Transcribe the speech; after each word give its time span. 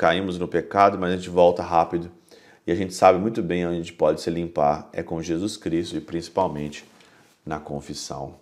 caímos 0.00 0.38
no 0.38 0.48
pecado, 0.48 0.98
mas 0.98 1.12
a 1.12 1.16
gente 1.16 1.28
volta 1.28 1.62
rápido. 1.62 2.10
E 2.66 2.72
a 2.72 2.74
gente 2.74 2.94
sabe 2.94 3.18
muito 3.18 3.42
bem 3.42 3.66
onde 3.66 3.74
a 3.74 3.78
gente 3.80 3.92
pode 3.92 4.22
se 4.22 4.30
limpar, 4.30 4.88
é 4.94 5.02
com 5.02 5.22
Jesus 5.22 5.58
Cristo 5.58 5.94
e 5.94 6.00
principalmente 6.00 6.86
na 7.44 7.60
confissão. 7.60 8.36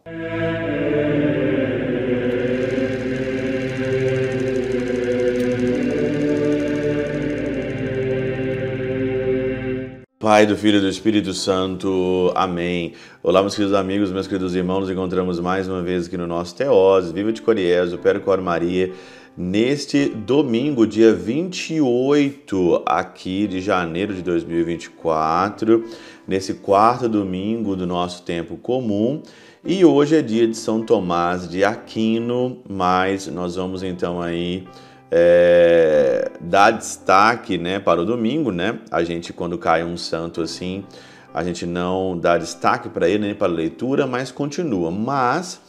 Pai, 10.21 10.47
do 10.47 10.57
Filho 10.57 10.79
e 10.79 10.81
do 10.81 10.89
Espírito 10.89 11.33
Santo. 11.33 12.33
Amém. 12.37 12.93
Olá, 13.21 13.41
meus 13.41 13.57
queridos 13.57 13.75
amigos, 13.75 14.13
meus 14.13 14.29
queridos 14.29 14.55
irmãos. 14.55 14.83
Nos 14.83 14.91
encontramos 14.91 15.41
mais 15.41 15.67
uma 15.67 15.83
vez 15.83 16.07
aqui 16.07 16.17
no 16.17 16.27
nosso 16.27 16.55
Teós, 16.55 17.11
Viva 17.11 17.33
de 17.33 17.43
Coriés, 17.43 17.93
o 17.93 17.99
Percor 17.99 18.41
Maria, 18.41 18.93
neste 19.39 20.09
domingo, 20.09 20.85
dia 20.85 21.15
28 21.15 22.83
aqui 22.85 23.47
de 23.47 23.61
janeiro 23.61 24.13
de 24.13 24.21
2024, 24.21 25.85
nesse 26.27 26.55
quarto 26.55 27.09
domingo 27.09 27.77
do 27.77 27.87
nosso 27.87 28.23
tempo 28.25 28.57
comum. 28.57 29.23
E 29.65 29.85
hoje 29.85 30.17
é 30.17 30.23
dia 30.23 30.49
de 30.49 30.57
São 30.57 30.83
Tomás 30.83 31.49
de 31.49 31.63
Aquino, 31.63 32.59
mas 32.69 33.29
nós 33.29 33.55
vamos 33.55 33.85
então 33.85 34.21
aí 34.21 34.67
é, 35.09 36.33
dar 36.41 36.73
destaque 36.73 37.57
né, 37.57 37.79
para 37.79 38.01
o 38.01 38.05
domingo, 38.05 38.51
né? 38.51 38.81
A 38.91 39.05
gente, 39.05 39.33
quando 39.33 39.57
cai 39.57 39.85
um 39.85 39.97
santo 39.97 40.43
assim, 40.43 40.85
a 41.33 41.45
gente 41.45 41.65
não 41.65 42.19
dá 42.19 42.39
destaque 42.39 42.89
para 42.89 43.09
ele 43.09 43.27
nem 43.27 43.35
para 43.37 43.47
a 43.47 43.55
leitura, 43.55 44.05
mas 44.05 44.33
continua. 44.33 44.91
Mas 44.91 45.61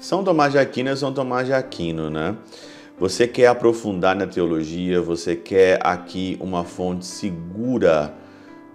São 0.00 0.24
Tomás 0.24 0.52
de 0.52 0.58
Aquino 0.58 0.88
é 0.88 0.96
São 0.96 1.12
Tomás 1.12 1.46
de 1.46 1.52
Aquino, 1.52 2.08
né? 2.08 2.34
Você 3.00 3.28
quer 3.28 3.46
aprofundar 3.46 4.16
na 4.16 4.26
teologia, 4.26 5.00
você 5.00 5.36
quer 5.36 5.78
aqui 5.86 6.36
uma 6.40 6.64
fonte 6.64 7.06
segura 7.06 8.12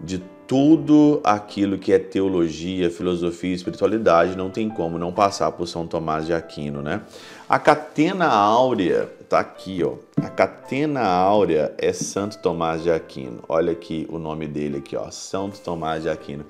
de 0.01 0.23
tudo 0.47 1.19
aquilo 1.25 1.77
que 1.77 1.91
é 1.91 1.99
teologia, 1.99 2.89
filosofia 2.89 3.51
e 3.51 3.55
espiritualidade, 3.55 4.37
não 4.37 4.49
tem 4.49 4.69
como 4.69 4.97
não 4.97 5.11
passar 5.11 5.51
por 5.51 5.67
São 5.67 5.85
Tomás 5.85 6.25
de 6.25 6.33
Aquino, 6.33 6.81
né? 6.81 7.01
A 7.49 7.59
catena 7.59 8.27
áurea 8.27 9.09
tá 9.27 9.41
aqui, 9.41 9.83
ó. 9.83 9.95
A 10.23 10.29
catena 10.29 11.01
áurea 11.01 11.73
é 11.77 11.91
Santo 11.91 12.37
Tomás 12.37 12.81
de 12.81 12.91
Aquino. 12.91 13.39
Olha 13.49 13.73
aqui 13.73 14.07
o 14.09 14.17
nome 14.17 14.47
dele 14.47 14.77
aqui, 14.77 14.95
ó, 14.95 15.11
Santo 15.11 15.59
Tomás 15.59 16.03
de 16.03 16.09
Aquino. 16.09 16.45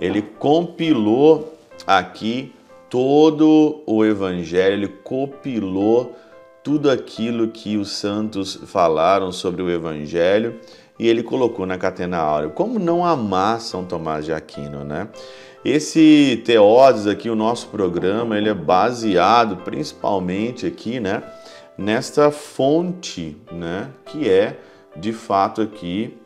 Ele 0.00 0.22
compilou 0.22 1.58
aqui 1.84 2.52
todo 2.88 3.82
o 3.86 4.04
evangelho, 4.04 4.74
ele 4.74 4.88
compilou 4.88 6.14
tudo 6.62 6.90
aquilo 6.90 7.48
que 7.48 7.76
os 7.76 7.92
santos 7.92 8.54
falaram 8.66 9.32
sobre 9.32 9.62
o 9.62 9.70
Evangelho 9.70 10.60
e 10.98 11.06
ele 11.08 11.22
colocou 11.22 11.64
na 11.64 11.78
Catena 11.78 12.18
Áurea. 12.18 12.50
Como 12.50 12.78
não 12.78 13.04
amar 13.04 13.60
São 13.60 13.84
Tomás 13.84 14.24
de 14.24 14.32
Aquino, 14.32 14.84
né? 14.84 15.08
Esse 15.64 16.40
Teoses 16.44 17.06
aqui, 17.06 17.28
o 17.28 17.34
nosso 17.34 17.68
programa, 17.68 18.38
ele 18.38 18.48
é 18.48 18.54
baseado 18.54 19.56
principalmente 19.58 20.66
aqui, 20.66 21.00
né, 21.00 21.22
nesta 21.76 22.30
fonte, 22.30 23.36
né, 23.50 23.90
que 24.06 24.30
é 24.30 24.56
de 24.96 25.12
fato 25.12 25.60
aqui 25.60 26.16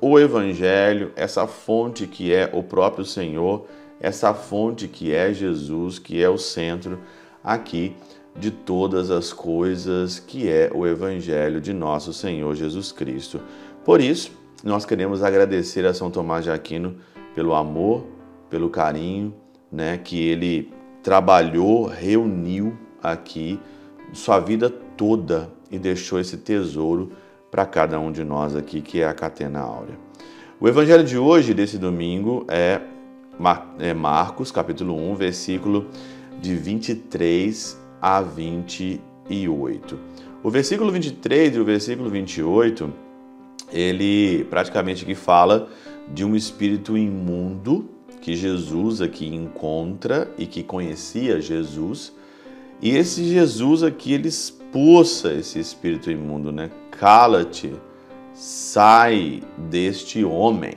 o 0.00 0.18
Evangelho, 0.18 1.12
essa 1.14 1.46
fonte 1.46 2.06
que 2.06 2.34
é 2.34 2.50
o 2.52 2.62
próprio 2.62 3.04
Senhor, 3.04 3.66
essa 4.00 4.34
fonte 4.34 4.88
que 4.88 5.14
é 5.14 5.32
Jesus, 5.32 5.98
que 5.98 6.22
é 6.22 6.28
o 6.28 6.38
centro 6.38 6.98
aqui 7.44 7.94
de 8.36 8.50
todas 8.50 9.10
as 9.10 9.32
coisas, 9.32 10.18
que 10.18 10.48
é 10.48 10.70
o 10.72 10.86
Evangelho 10.86 11.60
de 11.60 11.72
nosso 11.72 12.12
Senhor 12.12 12.54
Jesus 12.54 12.92
Cristo. 12.92 13.40
Por 13.84 14.00
isso, 14.00 14.32
nós 14.62 14.84
queremos 14.84 15.22
agradecer 15.22 15.84
a 15.86 15.94
São 15.94 16.10
Tomás 16.10 16.44
de 16.44 16.50
Aquino 16.50 16.96
pelo 17.34 17.54
amor, 17.54 18.06
pelo 18.48 18.70
carinho, 18.70 19.34
né, 19.70 19.98
que 19.98 20.20
ele 20.20 20.72
trabalhou, 21.02 21.86
reuniu 21.86 22.76
aqui 23.02 23.58
sua 24.12 24.40
vida 24.40 24.68
toda 24.68 25.50
e 25.70 25.78
deixou 25.78 26.18
esse 26.18 26.36
tesouro 26.36 27.12
para 27.50 27.64
cada 27.64 27.98
um 27.98 28.12
de 28.12 28.24
nós 28.24 28.54
aqui, 28.54 28.80
que 28.80 29.00
é 29.00 29.06
a 29.06 29.14
Catena 29.14 29.60
Áurea. 29.60 29.98
O 30.60 30.68
evangelho 30.68 31.04
de 31.04 31.16
hoje, 31.16 31.54
desse 31.54 31.78
domingo, 31.78 32.44
é, 32.48 32.80
é 33.78 33.94
Marcos, 33.94 34.52
capítulo 34.52 34.94
1, 34.94 35.14
versículo 35.14 35.86
de 36.40 36.54
23 36.54 37.80
a 38.00 38.20
28. 38.20 39.98
O 40.42 40.50
versículo 40.50 40.90
23 40.90 41.56
e 41.56 41.58
o 41.58 41.64
versículo 41.64 42.08
28, 42.08 42.92
ele 43.72 44.44
praticamente 44.44 45.04
que 45.04 45.14
fala 45.14 45.68
de 46.08 46.24
um 46.24 46.34
espírito 46.34 46.96
imundo 46.96 47.88
que 48.20 48.36
Jesus 48.36 49.00
aqui 49.00 49.26
encontra 49.26 50.30
e 50.36 50.46
que 50.46 50.62
conhecia 50.62 51.40
Jesus. 51.40 52.12
E 52.82 52.96
esse 52.96 53.24
Jesus 53.24 53.82
aqui 53.82 54.12
ele 54.12 54.28
expulsa 54.28 55.32
esse 55.32 55.58
espírito 55.58 56.10
imundo, 56.10 56.52
né? 56.52 56.70
Cala-te, 56.90 57.72
sai 58.32 59.42
deste 59.56 60.24
homem. 60.24 60.74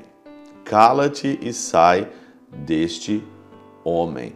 Cala-te 0.63 1.39
e 1.41 1.53
sai 1.53 2.09
deste 2.65 3.23
homem. 3.83 4.33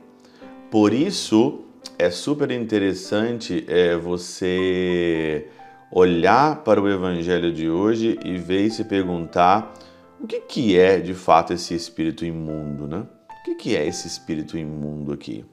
Por 0.69 0.93
isso, 0.93 1.61
é 1.97 2.11
super 2.11 2.51
interessante 2.51 3.65
é, 3.67 3.95
você 3.95 5.47
olhar 5.91 6.63
para 6.63 6.81
o 6.81 6.87
evangelho 6.87 7.51
de 7.51 7.69
hoje 7.69 8.19
e 8.23 8.37
ver 8.37 8.65
e 8.65 8.71
se 8.71 8.83
perguntar 8.83 9.73
o 10.21 10.27
que, 10.27 10.41
que 10.41 10.77
é 10.77 10.99
de 10.99 11.13
fato 11.13 11.53
esse 11.53 11.73
espírito 11.73 12.25
imundo, 12.25 12.87
né? 12.87 13.03
O 13.29 13.43
que, 13.43 13.55
que 13.55 13.75
é 13.75 13.87
esse 13.87 14.07
espírito 14.07 14.57
imundo 14.57 15.11
aqui? 15.11 15.43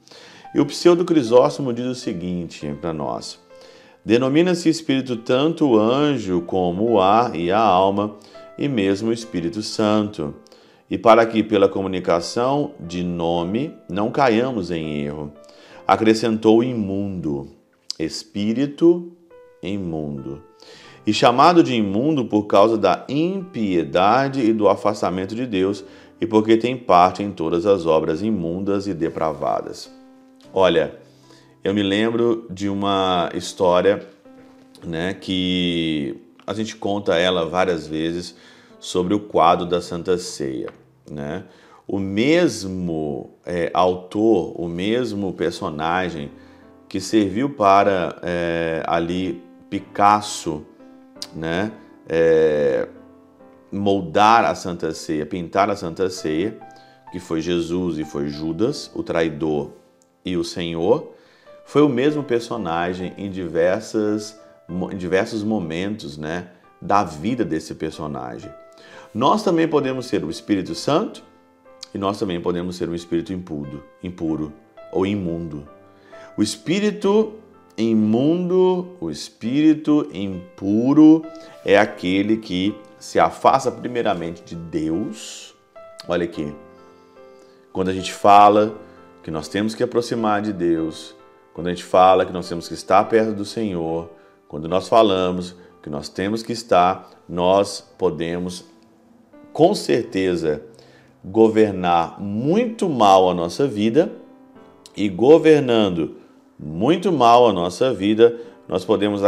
E 0.55 0.60
o 0.60 0.66
pseudo 0.66 1.05
Crisóstomo 1.05 1.72
diz 1.72 1.87
o 1.87 1.94
seguinte 1.94 2.76
para 2.81 2.93
nós: 2.93 3.38
denomina-se 4.05 4.69
espírito 4.69 5.16
tanto 5.16 5.66
o 5.66 5.78
anjo 5.78 6.43
como 6.43 6.91
o 6.91 7.00
ar 7.00 7.34
e 7.34 7.50
a 7.50 7.59
alma, 7.59 8.16
e 8.59 8.69
mesmo 8.69 9.11
o 9.11 9.12
Espírito 9.12 9.62
Santo. 9.62 10.34
E 10.91 10.99
para 10.99 11.25
que, 11.25 11.43
pela 11.43 11.69
comunicação 11.69 12.72
de 12.78 13.03
nome, 13.03 13.75
não 13.88 14.11
caiamos 14.11 14.71
em 14.71 15.03
erro 15.03 15.32
acrescentou 15.87 16.62
imundo, 16.62 17.49
espírito 17.99 19.12
imundo. 19.62 20.43
E 21.06 21.12
chamado 21.12 21.62
de 21.62 21.75
imundo 21.75 22.25
por 22.25 22.45
causa 22.45 22.78
da 22.78 23.05
impiedade 23.09 24.41
e 24.41 24.53
do 24.53 24.69
afastamento 24.69 25.34
de 25.34 25.47
Deus, 25.47 25.84
e 26.21 26.27
porque 26.27 26.56
tem 26.56 26.77
parte 26.77 27.23
em 27.23 27.31
todas 27.31 27.67
as 27.67 27.84
obras 27.84 28.23
imundas 28.23 28.87
e 28.87 28.94
depravadas. 28.94 29.91
Olha, 30.53 30.99
eu 31.62 31.75
me 31.75 31.83
lembro 31.83 32.47
de 32.50 32.69
uma 32.69 33.31
história, 33.34 34.06
né, 34.83 35.15
que 35.15 36.17
a 36.47 36.55
gente 36.55 36.77
conta 36.77 37.17
ela 37.17 37.47
várias 37.47 37.87
vezes 37.87 38.34
sobre 38.78 39.15
o 39.15 39.21
quadro 39.21 39.67
da 39.67 39.81
Santa 39.81 40.19
Ceia, 40.19 40.69
né? 41.11 41.44
O 41.87 41.99
mesmo 41.99 43.31
é, 43.45 43.71
autor, 43.75 44.59
o 44.61 44.67
mesmo 44.67 45.33
personagem 45.33 46.31
que 46.89 47.00
serviu 47.00 47.50
para 47.50 48.17
é, 48.22 48.83
ali 48.87 49.43
Picasso, 49.69 50.65
né, 51.34 51.73
é, 52.09 52.87
moldar 53.71 54.44
a 54.44 54.55
Santa 54.55 54.94
Ceia, 54.94 55.27
pintar 55.27 55.69
a 55.69 55.77
Santa 55.77 56.09
Ceia, 56.09 56.56
que 57.11 57.19
foi 57.19 57.41
Jesus 57.41 57.99
e 57.99 58.05
foi 58.05 58.28
Judas, 58.28 58.91
o 58.94 59.03
traidor 59.03 59.71
e 60.25 60.37
o 60.37 60.44
Senhor, 60.44 61.12
foi 61.65 61.83
o 61.83 61.89
mesmo 61.89 62.23
personagem 62.23 63.12
em, 63.17 63.31
diversas, 63.31 64.39
em 64.69 64.97
diversos 64.97 65.43
momentos 65.43 66.17
né, 66.17 66.49
da 66.81 67.03
vida 67.03 67.44
desse 67.44 67.75
personagem. 67.75 68.50
Nós 69.12 69.43
também 69.43 69.67
podemos 69.67 70.06
ser 70.06 70.25
o 70.25 70.31
Espírito 70.31 70.75
Santo 70.75 71.23
e 71.94 71.99
nós 71.99 72.19
também 72.19 72.41
podemos 72.41 72.76
ser 72.76 72.88
um 72.88 72.94
espírito 72.94 73.32
impuro, 73.32 73.85
impuro 74.02 74.52
ou 74.93 75.06
imundo. 75.06 75.67
O 76.37 76.43
espírito 76.43 77.35
imundo, 77.79 78.88
o 79.00 79.11
espírito 79.11 80.11
impuro 80.12 81.25
é 81.64 81.79
aquele 81.79 82.37
que 82.37 82.75
se 82.99 83.20
afasta 83.20 83.70
primeiramente 83.70 84.43
de 84.43 84.56
Deus. 84.56 85.55
Olha 86.08 86.25
aqui. 86.25 86.52
Quando 87.73 87.91
a 87.91 87.93
gente 87.94 88.12
fala 88.12 88.76
que 89.23 89.31
nós 89.31 89.49
temos 89.49 89.75
que 89.75 89.82
aproximar 89.82 90.43
de 90.43 90.52
Deus, 90.52 91.14
quando 91.52 91.69
a 91.69 91.70
gente 91.70 91.85
fala 91.85 92.26
que 92.26 92.32
nós 92.32 92.49
temos 92.49 92.67
que 92.67 92.75
estar 92.75 93.05
perto 93.05 93.32
do 93.32 93.44
Senhor, 93.44 94.11
quando 94.49 94.69
nós 94.69 94.88
falamos 94.88 95.56
que 95.82 95.90
nós 95.90 96.08
temos 96.08 96.43
que 96.43 96.52
estar, 96.52 97.11
nós 97.29 97.81
podemos 97.99 98.64
com 99.52 99.75
certeza 99.75 100.62
governar 101.25 102.21
muito 102.21 102.88
mal 102.88 103.31
a 103.31 103.35
nossa 103.35 103.67
vida 103.67 104.12
e 104.97 105.09
governando 105.09 106.17
muito 106.59 107.11
mal 107.11 107.49
a 107.49 107.53
nossa 107.53 107.93
vida, 107.93 108.38
nós 108.69 108.85
podemos 108.85 109.21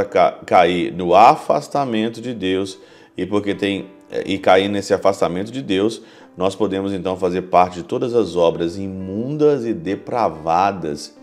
cair 0.44 0.92
no 0.92 1.14
afastamento 1.14 2.20
de 2.20 2.34
Deus 2.34 2.78
e 3.16 3.26
porque 3.26 3.54
tem 3.54 3.86
e 4.24 4.38
cair 4.38 4.68
nesse 4.68 4.94
afastamento 4.94 5.50
de 5.50 5.60
Deus, 5.60 6.00
nós 6.36 6.54
podemos 6.54 6.92
então 6.92 7.16
fazer 7.16 7.42
parte 7.42 7.76
de 7.76 7.82
todas 7.82 8.14
as 8.14 8.36
obras 8.36 8.78
imundas 8.78 9.64
e 9.64 9.72
depravadas 9.72 11.16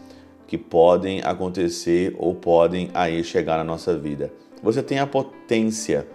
que 0.47 0.57
podem 0.57 1.21
acontecer 1.23 2.13
ou 2.17 2.35
podem 2.35 2.89
aí 2.93 3.23
chegar 3.23 3.57
na 3.57 3.63
nossa 3.63 3.97
vida. 3.97 4.33
Você 4.61 4.83
tem 4.83 4.99
a 4.99 5.07
potência 5.07 6.07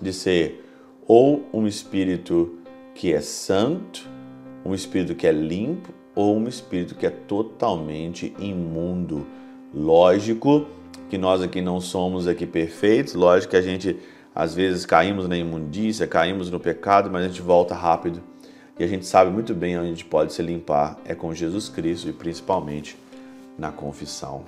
de 0.00 0.12
ser 0.12 0.64
ou 1.06 1.42
um 1.52 1.66
espírito 1.66 2.58
que 2.94 3.12
é 3.12 3.20
santo, 3.20 4.08
um 4.64 4.74
espírito 4.74 5.14
que 5.14 5.26
é 5.26 5.32
limpo 5.32 5.92
ou 6.14 6.36
um 6.36 6.46
espírito 6.46 6.94
que 6.94 7.06
é 7.06 7.10
totalmente 7.10 8.34
imundo. 8.38 9.26
Lógico 9.74 10.66
que 11.08 11.16
nós 11.16 11.42
aqui 11.42 11.60
não 11.60 11.80
somos 11.80 12.26
aqui 12.28 12.46
perfeitos, 12.46 13.14
lógico 13.14 13.50
que 13.50 13.56
a 13.56 13.62
gente 13.62 13.96
às 14.34 14.54
vezes 14.54 14.86
caímos 14.86 15.28
na 15.28 15.36
imundícia, 15.36 16.06
caímos 16.06 16.50
no 16.50 16.58
pecado, 16.58 17.10
mas 17.10 17.24
a 17.24 17.28
gente 17.28 17.42
volta 17.42 17.74
rápido. 17.74 18.22
E 18.78 18.84
a 18.84 18.86
gente 18.86 19.04
sabe 19.04 19.30
muito 19.30 19.54
bem 19.54 19.76
onde 19.76 19.86
a 19.86 19.90
gente 19.90 20.04
pode 20.04 20.32
se 20.32 20.42
limpar, 20.42 20.98
é 21.04 21.14
com 21.14 21.34
Jesus 21.34 21.68
Cristo 21.68 22.08
e 22.08 22.12
principalmente 22.12 22.96
na 23.58 23.70
confissão. 23.70 24.44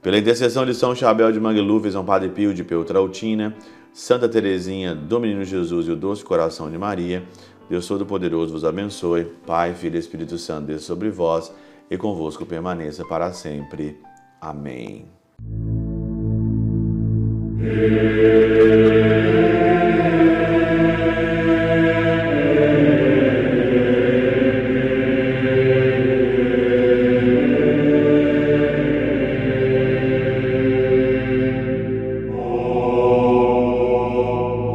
Pela 0.00 0.18
intercessão 0.18 0.64
de 0.64 0.74
São 0.74 0.94
Chabel 0.94 1.30
de 1.30 1.38
Mangluf, 1.38 1.90
São 1.92 2.04
Padre 2.04 2.30
Pio 2.30 2.54
de 2.54 2.64
Peutrautina, 2.64 3.54
Santa 3.92 4.28
Teresinha 4.28 4.94
do 4.94 5.20
Menino 5.20 5.44
Jesus 5.44 5.86
e 5.86 5.90
o 5.90 5.96
Doce 5.96 6.24
Coração 6.24 6.70
de 6.70 6.78
Maria, 6.78 7.22
Deus 7.68 7.86
Todo-Poderoso 7.86 8.52
vos 8.52 8.64
abençoe, 8.64 9.24
Pai, 9.46 9.74
Filho 9.74 9.96
e 9.96 9.98
Espírito 9.98 10.38
Santo, 10.38 10.66
desça 10.66 10.86
sobre 10.86 11.10
vós 11.10 11.52
e 11.90 11.96
convosco 11.96 12.46
permaneça 12.46 13.04
para 13.04 13.32
sempre. 13.32 13.98
Amém. 14.40 15.06